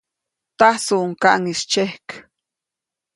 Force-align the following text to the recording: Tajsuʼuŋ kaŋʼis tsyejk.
Tajsuʼuŋ 0.57 1.11
kaŋʼis 1.21 1.61
tsyejk. 1.69 2.07